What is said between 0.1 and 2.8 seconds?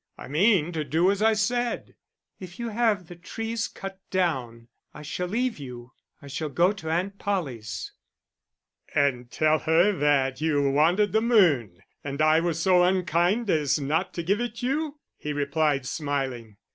"I mean to do as I said." "If you